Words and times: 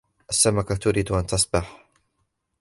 السمكة 0.29 0.75
تريد 0.75 1.11
أن 1.11 1.27
تسبح. 1.27 1.87